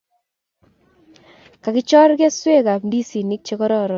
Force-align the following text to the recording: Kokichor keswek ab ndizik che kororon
Kokichor 1.63 2.09
keswek 2.19 2.65
ab 2.73 2.81
ndizik 2.87 3.39
che 3.45 3.53
kororon 3.59 3.89